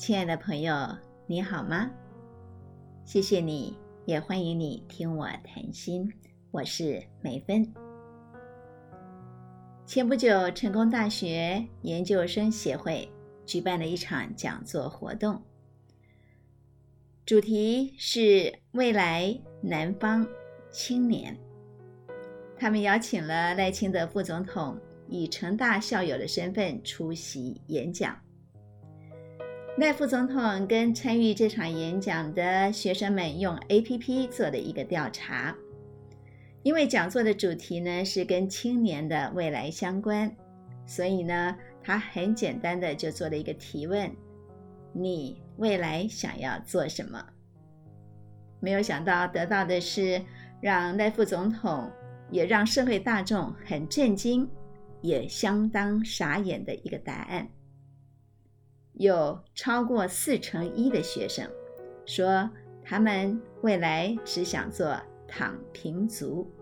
[0.00, 0.96] 亲爱的朋友，
[1.26, 1.90] 你好吗？
[3.04, 6.10] 谢谢你，也欢迎你听我谈心。
[6.50, 7.70] 我是美芬。
[9.84, 13.06] 前不久，成功大学研究生协会
[13.44, 15.42] 举办了一场讲座活动，
[17.26, 20.26] 主题是未来南方
[20.70, 21.38] 青年。
[22.58, 28.18] 他们邀请了赖清德副总统以成大校友的身份出席演讲。
[29.78, 35.56] 赖副总统跟参与这场演讲的学生们用 A.P.P 做的一个调查，
[36.62, 40.30] 因为讲座的主题呢是跟青年的未来相关，
[40.84, 44.10] 所以呢他很简单的就做了一个提问：
[44.92, 47.24] 你未来想要做什么？
[48.58, 50.20] 没有想到得到的是
[50.60, 51.90] 让赖副总统
[52.30, 54.46] 也让社会大众很震惊，
[55.00, 57.48] 也相当傻眼的一个答案。
[59.00, 61.50] 有超过四成一的学生
[62.04, 62.50] 说，
[62.84, 64.94] 他们未来只想做
[65.26, 66.52] 躺平族。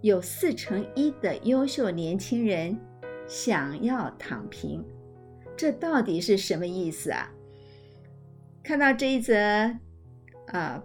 [0.00, 2.74] 有四成一的优秀年轻人
[3.28, 4.82] 想要躺平，
[5.54, 7.30] 这到底是什么意思啊？
[8.62, 9.36] 看到这一则
[10.46, 10.82] 啊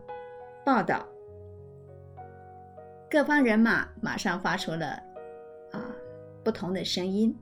[0.66, 1.07] 报道，
[3.09, 5.01] 各方人马马上发出了
[5.71, 5.95] 啊
[6.44, 7.33] 不同的声音。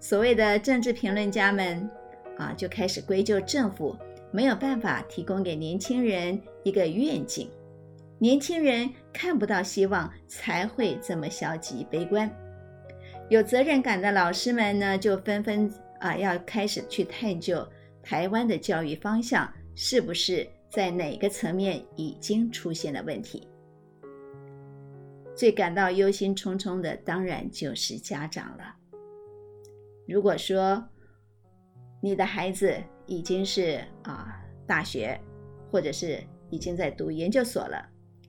[0.00, 1.88] 所谓的政治评论家们
[2.36, 3.96] 啊，就开始归咎政府
[4.30, 7.50] 没有办法提供给年轻人一个愿景，
[8.18, 12.30] 年轻人看不到希望才会这么消极悲观。
[13.28, 17.66] 有责任感的老师们呢，就纷纷啊要开始去探究
[18.02, 23.46] 台湾的教育方向是不是在哪个层面已经出现了问题。
[25.34, 28.74] 最感到忧心忡忡的，当然就是家长了。
[30.08, 30.82] 如果说
[32.00, 35.20] 你的孩子已经是啊大学，
[35.70, 37.86] 或者是已经在读研究所了，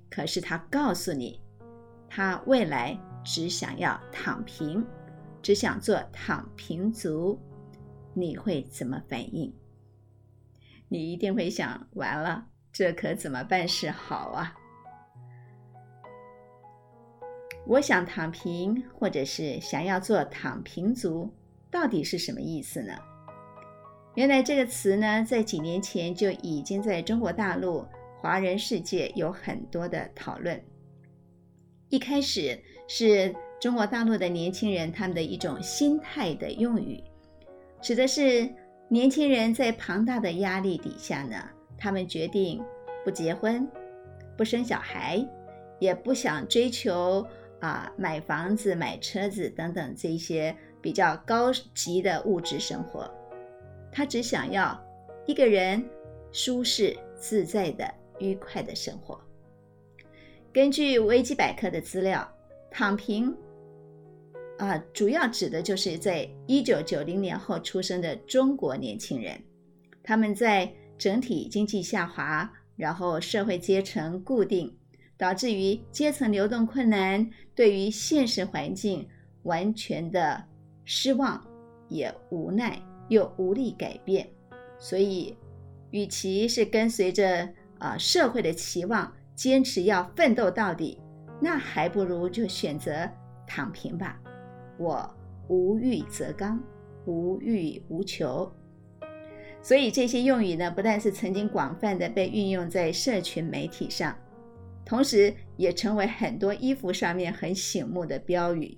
[0.09, 1.41] 可是他告诉你，
[2.09, 4.85] 他未来只想要躺平，
[5.41, 7.39] 只想做躺平族，
[8.13, 9.55] 你会怎么反应？
[10.89, 14.53] 你一定会想：完了，这可怎么办是好啊？
[17.65, 21.33] 我想躺平，或者是想要做躺平族。
[21.71, 22.93] 到底是什么意思呢？
[24.15, 27.85] 原来这个词呢，在几年前就已经在中国大陆
[28.19, 30.59] 华人世界有很多的讨论。
[31.89, 37.01] 一开始是中国大陆的年轻人他们的一种心态的用语，
[37.81, 38.49] 指的是
[38.89, 41.47] 年轻人在庞大的压力底下呢，
[41.77, 42.61] 他们决定
[43.05, 43.65] 不结婚、
[44.35, 45.23] 不生小孩，
[45.79, 47.25] 也不想追求
[47.59, 50.55] 啊买房子、买车子等等这些。
[50.81, 53.09] 比较高级的物质生活，
[53.91, 54.79] 他只想要
[55.25, 55.83] 一个人
[56.31, 59.19] 舒适自在的愉快的生活。
[60.53, 62.27] 根据维基百科的资料，
[62.71, 63.35] 躺平
[64.57, 69.39] 啊，主要指的就是在一九九零年后出生的中国年轻人，
[70.01, 74.75] 他们在整体经济下滑，然后社会阶层固定，
[75.17, 79.07] 导致于阶层流动困难，对于现实环境
[79.43, 80.45] 完全的。
[80.91, 81.39] 失望，
[81.87, 84.27] 也无奈，又无力改变，
[84.79, 85.37] 所以，
[85.91, 90.99] 与其是跟随着啊社会的期望，坚持要奋斗到底，
[91.39, 93.07] 那还不如就选择
[93.45, 94.19] 躺平吧。
[94.79, 95.07] 我
[95.47, 96.59] 无欲则刚，
[97.05, 98.51] 无欲无求。
[99.61, 104.17] 所以这些用语呢，不但是曾经广泛的被运用在社群媒体上，
[104.83, 108.75] 同时也成为很多衣服上面很醒目的标语。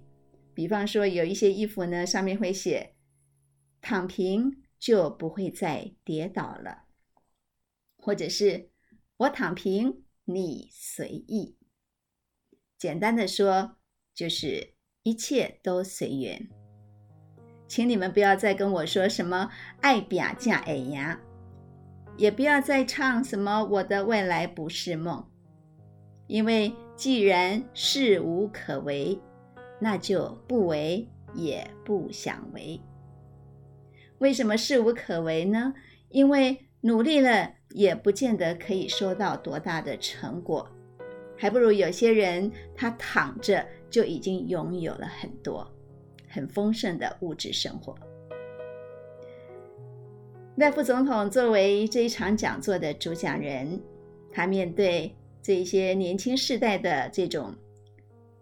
[0.54, 2.96] 比方说，有一些衣服呢，上面会写
[3.82, 6.84] “躺平就不会再跌倒了”，
[7.98, 8.70] 或者是
[9.18, 11.58] “我躺平，你随意”。
[12.78, 13.78] 简单的说，
[14.14, 14.74] 就是
[15.04, 16.50] 一切都随缘。
[17.68, 19.50] 请你们不要再跟我说什么
[19.82, 21.22] “爱比亚加哎呀”，
[22.18, 25.32] 也不要再唱什么“我的未来不是梦”，
[26.28, 29.20] 因为既然事无可为。
[29.84, 32.80] 那就不为也不想为。
[34.20, 35.74] 为什么事无可为呢？
[36.10, 40.70] 因为努力了也不见得可以收到多大的成果，
[41.36, 45.68] 还不如有些人他躺着就已经拥有了很多
[46.30, 47.98] 很丰盛的物质生活。
[50.58, 53.82] 赖副总统作为这一场讲座的主讲人，
[54.32, 55.12] 他面对
[55.42, 57.52] 这些年轻世代的这种。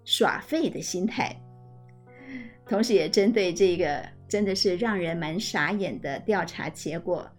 [0.10, 1.40] 耍废的心态，
[2.66, 7.30] 同时也针对这个真的是让人蛮傻眼的调查结果。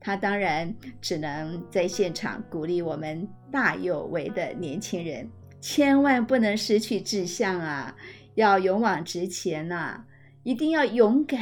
[0.00, 5.30] 他当然只能在现场鼓励我们大有为的年轻人，
[5.60, 7.94] 千万不能失去志向啊！
[8.34, 10.04] 要勇往直前呐，
[10.42, 11.40] 一定要勇敢，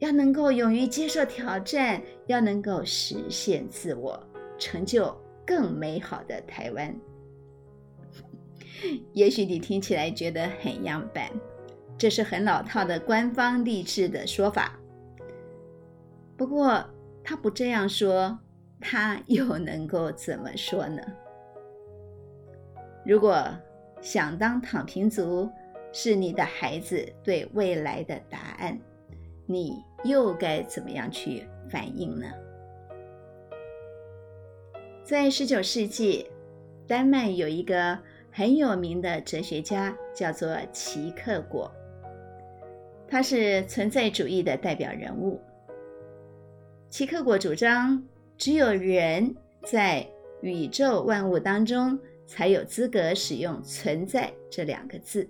[0.00, 4.20] 要能够勇于接受挑战，要能够实现自我，
[4.58, 5.16] 成就
[5.46, 6.92] 更美好的台湾。
[9.12, 11.30] 也许你听起来觉得很样板，
[11.96, 14.78] 这是很老套的官方励志的说法。
[16.36, 16.84] 不过
[17.24, 18.38] 他不这样说，
[18.80, 21.02] 他又能够怎么说呢？
[23.04, 23.44] 如果
[24.00, 25.50] 想当躺平族
[25.92, 28.78] 是你的孩子对未来的答案，
[29.46, 32.26] 你又该怎么样去反应呢？
[35.02, 36.30] 在十九世纪，
[36.86, 37.98] 丹麦有一个。
[38.30, 41.70] 很有名的哲学家叫做齐克果，
[43.08, 45.40] 他是存在主义的代表人物。
[46.88, 48.02] 齐克果主张，
[48.36, 50.06] 只有人在
[50.40, 55.28] 宇宙万物当中才有资格使用“存在”这两个字，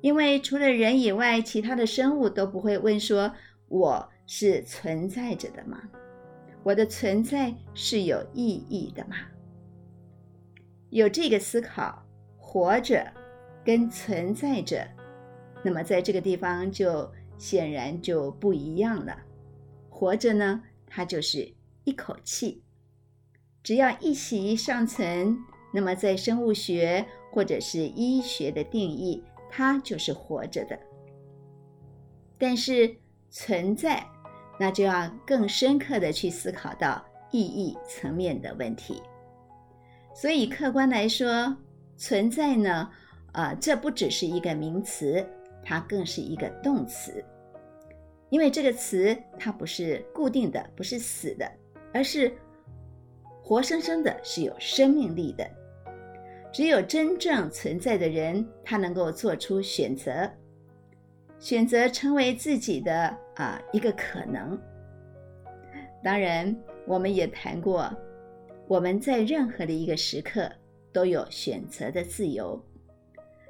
[0.00, 3.30] 因为除了人以外，其他的生物都不会问说
[3.68, 5.82] ：“我是存在着的吗？
[6.62, 9.16] 我的存在是有意义的吗？”
[10.90, 12.02] 有这个思考。
[12.48, 13.12] 活着
[13.64, 14.88] 跟存在着，
[15.62, 19.14] 那么在这个地方就显然就不一样了。
[19.90, 21.52] 活着呢，它就是
[21.84, 22.62] 一口气，
[23.62, 25.36] 只要一息尚存，
[25.74, 30.78] 那么在生物学或者是医学的定义，它就是活着的。
[32.38, 32.96] 但是
[33.28, 34.02] 存在，
[34.58, 39.02] 那就要更深刻的去思考到意义层面的问题。
[40.18, 41.54] 所以客观来说。
[41.98, 42.90] 存在呢？
[43.32, 45.26] 啊，这不只是一个名词，
[45.64, 47.24] 它更是一个动词。
[48.28, 51.50] 因为这个词它不是固定的，不是死的，
[51.94, 52.30] 而是
[53.42, 55.50] 活生生的，是有生命力的。
[56.52, 60.30] 只有真正存在的人，他能够做出选择，
[61.38, 64.60] 选择成为自己的啊一个可能。
[66.04, 66.54] 当然，
[66.86, 67.90] 我们也谈过，
[68.68, 70.50] 我们在任何的一个时刻。
[70.92, 72.58] 都有选择的自由，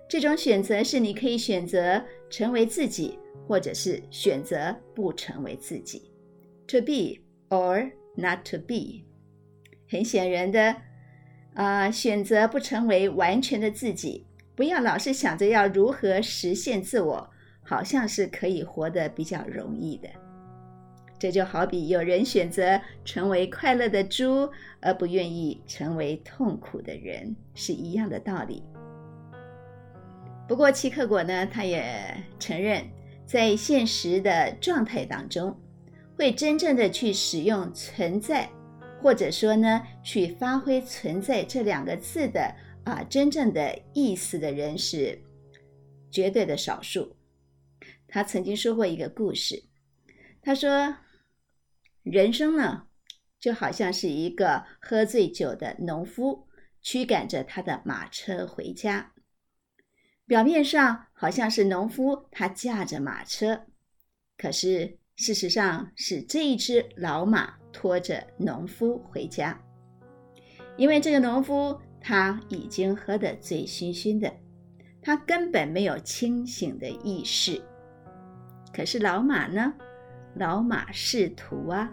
[0.08, 6.10] 这种选择是你可以选择成为自己，或者是选择不成为自己
[6.66, 9.04] ，to be or not to be。
[9.88, 10.74] 很显然的，
[11.54, 14.26] 啊，选择不成为完全的自己，
[14.56, 17.30] 不要老是想着要如何实现自我，
[17.62, 20.08] 好像是可以活得比较容易的。
[21.18, 28.62] 这就好比有人选择成为快乐的猪，而不愿意成为痛苦的人，是一样的道理。
[30.46, 32.84] 不过，奇克果呢，他也承认，
[33.24, 35.58] 在现实的状态当中，
[36.16, 38.46] 会真正的去使用“存在”，
[39.02, 42.54] 或者说呢，去发挥“存在”这两个字的
[42.84, 45.18] 啊真正的意思的人，是
[46.10, 47.16] 绝对的少数。
[48.06, 49.64] 他曾经说过一个故事，
[50.42, 50.94] 他说。
[52.06, 52.84] 人生呢，
[53.40, 56.46] 就好像是一个喝醉酒的农夫
[56.80, 59.12] 驱赶着他的马车回家。
[60.24, 63.66] 表面上好像是农夫他驾着马车，
[64.38, 69.60] 可是事实上是这一只老马拖着农夫回家。
[70.76, 74.32] 因为这个农夫他已经喝得醉醺醺的，
[75.02, 77.60] 他根本没有清醒的意识。
[78.72, 79.74] 可是老马呢？
[80.38, 81.90] 老马仕途啊，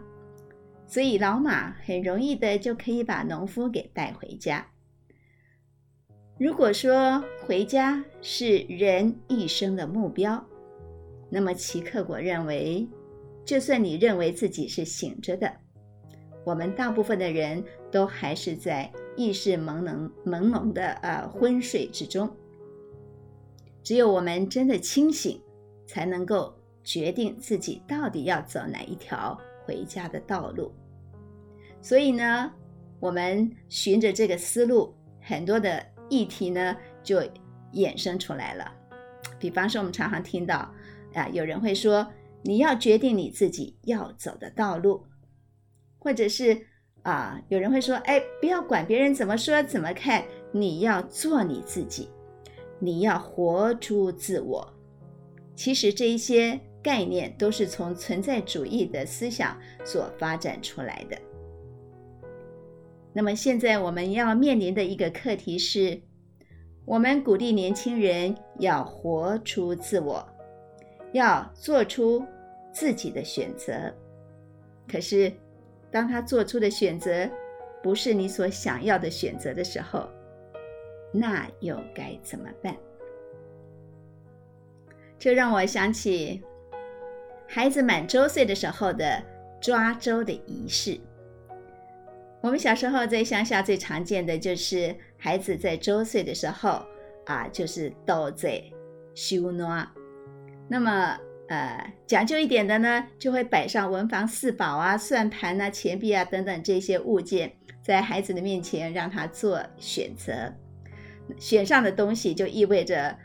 [0.86, 4.68] 所以老马很容易的就可以把农夫给带回家。
[6.38, 10.46] 如果说回家是人一生的目标，
[11.30, 12.86] 那么齐克果认为，
[13.46, 15.50] 就算你认为自己是醒着的，
[16.44, 22.30] 我们大部分的人都还是在意识朦胧、朦胧的呃昏睡之中。
[23.82, 25.42] 只有我们真的清醒，
[25.88, 26.54] 才能够。
[26.84, 30.70] 决定自己到底要走哪一条回家的道路，
[31.82, 32.52] 所以呢，
[33.00, 37.22] 我们循着这个思路，很多的议题呢就
[37.72, 38.70] 衍生出来了。
[39.40, 40.70] 比方说，我们常常听到
[41.14, 42.06] 啊，有人会说，
[42.42, 45.06] 你要决定你自己要走的道路，
[46.00, 46.68] 或者是
[47.04, 52.10] 啊，有人会说，哎，不要管别人怎么说怎么看，你要做你自己，
[52.80, 54.74] 你要活出自我。
[55.56, 56.60] 其实这一些。
[56.84, 61.18] 概念都是从存在主义的思想所发展出来的。
[63.14, 66.02] 那么现在我们要面临的一个课题是，
[66.84, 70.28] 我们鼓励年轻人要活出自我，
[71.14, 72.24] 要做出
[72.74, 73.72] 自己的选择。
[74.88, 75.32] 可是，
[75.90, 77.30] 当他做出的选择
[77.82, 80.10] 不是你所想要的选择的时候，
[81.14, 82.76] 那又该怎么办？
[85.20, 86.44] 这让我想起
[87.54, 89.22] 孩子满周岁的时候的
[89.62, 91.00] 抓周的仪式。
[92.42, 96.84] 我们小时候在乡下最常见的就是孩子在周岁的时候
[97.28, 98.60] 啊，就是都在
[99.14, 99.86] 修诺。
[100.68, 101.16] 那么
[101.48, 110.52] 呃讲究一点的呢，就会摆上文房四宝啊、算盘啊、钱币啊等等这些物件，在孩子的面前让他做选择。
[111.38, 113.16] 选上的东西就意味着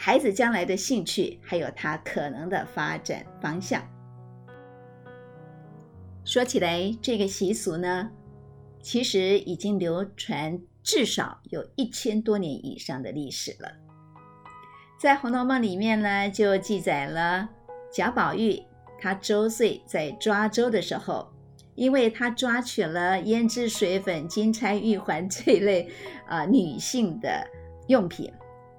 [0.00, 3.82] 孩子将来的兴趣，还有他可能的发展方向。
[6.24, 8.08] 说起来，这个习俗呢。
[8.80, 13.72] 其实已经流传至少有一千多年以上的历史了。
[15.00, 17.48] 在《红楼梦》里面呢，就记载了
[17.92, 18.62] 贾宝玉
[19.00, 21.28] 他周岁在抓周的时候，
[21.74, 25.90] 因为他抓取了胭脂水粉、金钗玉环这类
[26.28, 27.44] 啊女性的
[27.88, 28.32] 用品，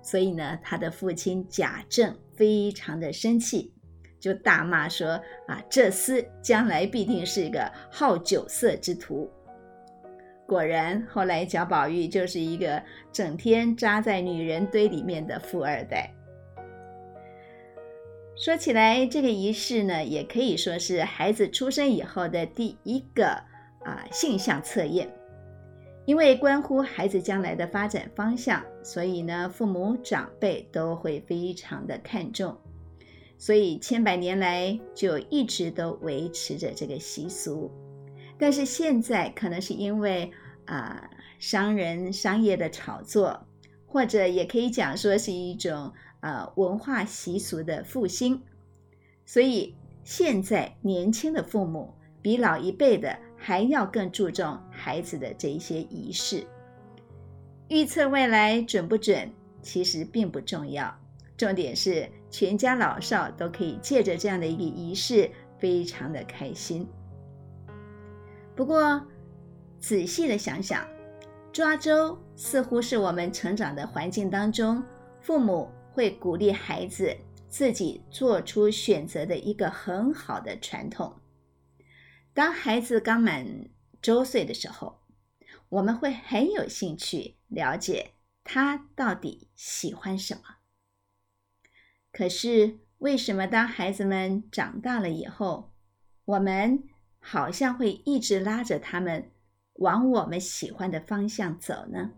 [0.10, 3.72] 所以呢，他的父亲贾政非常的生气，
[4.20, 9.30] 就大骂说：“啊，这厮将来必定是一个好酒色之徒。”
[10.48, 16.12] 果然，后来贾宝玉就是一个整天扎在女人堆里面的富二代。
[18.36, 23.28] 说起来，这个仪式呢，也可以说是孩子出生以后的第一个
[23.86, 25.08] 啊性向测验，
[26.10, 32.58] 因为关乎孩子将来的发展方向，所以呢，父母长辈都会非常的看重，
[33.38, 37.72] 所以千百年来就一直都维持着这个习俗。
[38.40, 40.32] 但是现在可能是因为
[40.66, 43.46] 啊商人商业的炒作，
[43.86, 48.42] 或者也可以讲说是一种呃文化习俗的复兴，
[49.28, 56.46] 所以现在年轻的父母比老一辈的还要更注重孩子的这一些仪式。
[57.70, 60.94] 预测未来准不准，其实并不重要，
[61.38, 66.88] 重点是全家老少都可以借着这样的一个仪式，非常的开心。
[68.56, 69.02] 不过，
[69.80, 70.86] 仔细的想想，
[71.54, 74.84] 抓周似乎是我们成长的环境当中，
[75.22, 77.16] 父母会鼓励孩子
[77.48, 81.14] 自己做出选择的一个很好的传统。
[82.40, 83.66] 当孩子刚满
[84.02, 85.02] 周岁的时候，
[85.68, 88.12] 我们会很有兴趣了解
[88.46, 90.42] 他到底喜欢什么。
[92.14, 95.74] 可是，为什么当孩子们长大了以后，
[96.24, 96.82] 我们？
[97.20, 99.32] 好像会一直拉着他们
[99.74, 102.12] 往我们喜欢的方向走呢。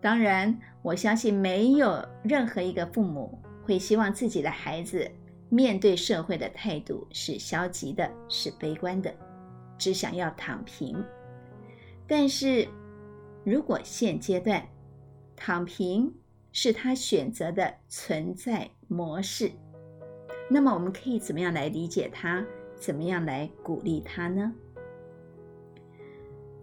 [0.00, 5.10] 当然，我相信没有任何一个父母会希望自己的孩子
[5.50, 9.12] 面对社会的态度是消极的、是悲观的，
[9.76, 11.04] 只想要躺平。
[12.06, 12.66] 但是，
[13.44, 14.66] 如果现阶段
[15.34, 16.14] 躺平
[16.52, 19.50] 是他选择的存在模式，
[20.48, 22.44] 那么我们可以怎么样来理解他？
[22.76, 24.52] 怎么样来鼓励他呢？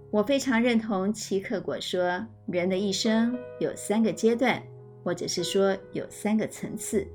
[0.09, 4.63] 我非常认同齐克果说，人的一生有三个阶段，
[5.03, 7.07] 或者是说有三个层次：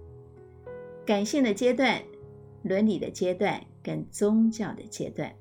[1.05, 2.03] 感性的阶段、
[2.63, 5.33] 伦理的阶段跟宗教的阶段。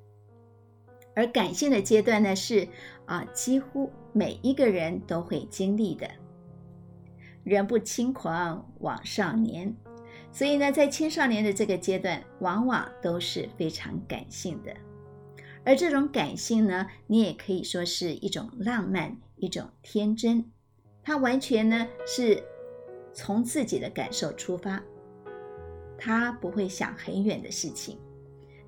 [1.15, 2.67] 而感性的阶段呢，是
[3.05, 6.09] 啊，几乎每一个人都会经历的。
[7.43, 9.75] 人不轻狂枉少年。
[10.33, 14.73] 所以呢，在青少年的这个阶段，往往都是非常感性的，
[15.65, 20.49] 而这种感性呢，你也可以说是一种浪漫，一种天真，
[21.03, 22.41] 他完全呢是
[23.11, 24.81] 从自己的感受出发，
[26.03, 27.95] 他不会想很远的事情，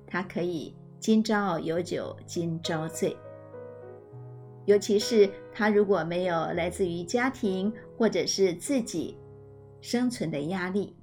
[0.06, 3.16] 他可以今朝有酒今朝醉，
[4.66, 9.18] 尤其是他如果没有来自于家庭或者是自己
[9.80, 10.94] 生存的压力。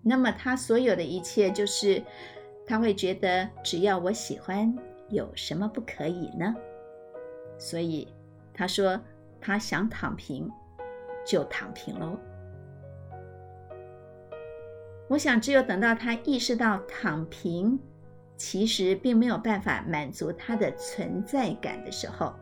[0.00, 2.00] 那么他所有的一切，就是
[2.64, 4.72] 他会觉得只要我喜欢，
[5.08, 6.54] 有什么不可以呢？
[7.58, 8.06] 所以
[8.54, 8.98] 他说
[9.40, 10.48] 他想躺平，
[11.26, 12.16] 就躺平喽。
[15.10, 17.76] 我想，只有等到他意识到躺平
[18.36, 22.32] 其实并没有办法满足他的存在感的时候，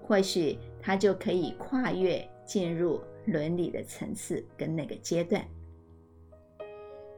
[0.00, 5.44] 或许他就可以跨越进入伦理的层次跟那个阶段。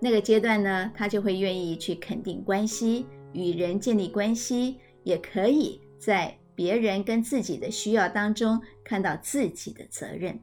[0.01, 10.41] 那个阶段呢，他就会愿意去肯定关系，与人建立关系，也可以在别人跟自己的需要当中看到自己的责任。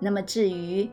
[0.00, 0.90] 那么至于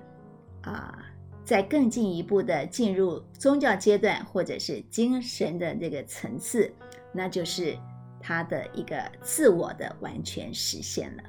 [0.62, 1.10] 啊
[1.44, 6.74] 再更进一步的进入宗教阶段，或者是精神的这个层次，
[7.12, 7.78] 那就是
[8.20, 11.24] 他的一个自我的完全实现了。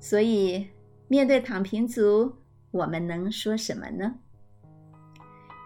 [0.00, 0.66] 所以，
[1.08, 2.34] 面对躺平族，
[2.70, 4.14] 我们能说什么呢？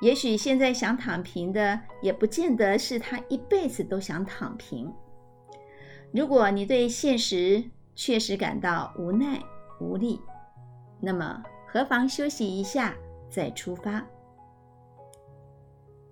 [0.02, 4.92] 也许现在想躺平的，也不见得是他一辈子都想躺平。
[6.12, 9.42] 如果你对现实确实感到无奈
[9.80, 10.20] 无力，
[11.00, 12.96] 那么何妨休息一下
[13.28, 14.04] 再出发？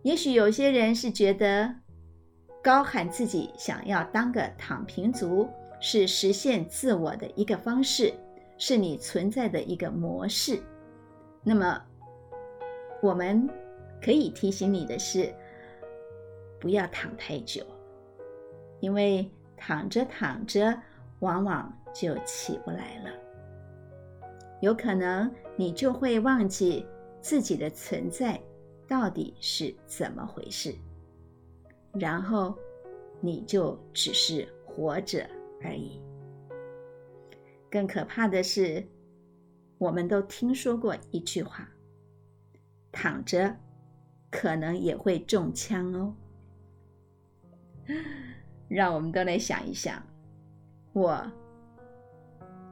[0.03, 1.75] 也许有些人是觉得
[2.63, 5.49] 高喊自己想要当个躺平族
[5.81, 8.13] 是实现自我的一个方式，
[8.59, 10.63] 是你存在的一个模式。
[11.43, 11.83] 那么，
[13.03, 13.49] 我们。
[14.03, 15.35] 可以提醒你的是，
[16.61, 17.65] 不要躺太久，
[18.81, 20.79] 因为躺着躺着，
[21.21, 23.11] 往往就起不来了。
[24.65, 26.87] 有可能你就会忘记
[27.21, 28.41] 自己的存在
[28.89, 30.75] 到底是怎么回事，
[31.93, 32.57] 然后
[33.21, 35.29] 你就只是活着
[35.63, 36.01] 而已。
[37.71, 38.83] 更可怕的是，
[39.77, 41.69] 我们都听说过一句话：
[42.91, 43.55] 躺着。
[44.31, 46.13] 可能也会中枪哦。
[48.67, 50.03] 让我们都来想一想，
[50.93, 51.31] 我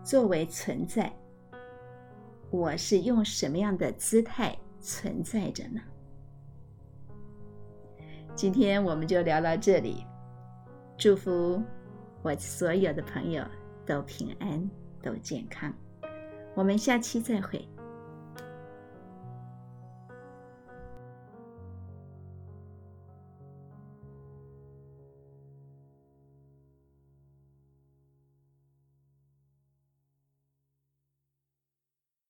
[0.03, 1.15] 作为存在，
[2.53, 5.81] 我是用什么样的姿态存在着呢？
[8.35, 10.05] 今天我们就聊到这里，
[10.99, 11.63] 祝福
[12.21, 13.43] 我所有的朋友
[13.87, 14.71] 都平安、
[15.03, 15.73] 都健康。
[16.55, 17.67] 我们下期再会。